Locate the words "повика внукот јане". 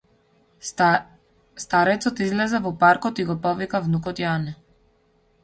3.45-4.57